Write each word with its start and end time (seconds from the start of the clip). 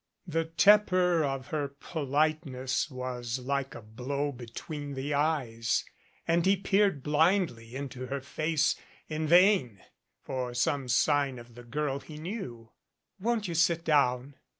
The 0.25 0.45
tepor 0.45 1.21
of 1.23 1.49
her 1.49 1.67
politeness 1.79 2.89
was 2.89 3.37
like 3.37 3.75
a 3.75 3.83
blow 3.83 4.31
between 4.31 4.95
the 4.95 5.13
eyes, 5.13 5.85
and 6.27 6.43
he 6.43 6.57
peered 6.57 7.03
blindly 7.03 7.75
into 7.75 8.07
her 8.07 8.19
face 8.21 8.75
in 9.09 9.27
vain 9.27 9.79
for 10.23 10.55
some 10.55 10.87
sign 10.87 11.37
of 11.37 11.53
the 11.53 11.63
girl 11.63 11.99
he 11.99 12.17
knew. 12.17 12.71
"Won't 13.19 13.47
you 13.47 13.53
sit 13.53 13.85
down?" 13.85 14.33